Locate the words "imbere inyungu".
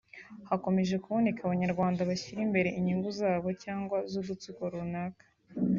2.47-3.09